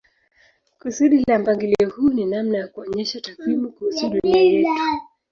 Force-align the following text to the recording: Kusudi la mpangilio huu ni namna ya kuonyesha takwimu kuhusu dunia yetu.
Kusudi 0.79 1.19
la 1.27 1.39
mpangilio 1.39 1.89
huu 1.89 2.09
ni 2.09 2.25
namna 2.25 2.57
ya 2.57 2.67
kuonyesha 2.67 3.21
takwimu 3.21 3.71
kuhusu 3.71 4.09
dunia 4.09 4.41
yetu. 4.41 4.79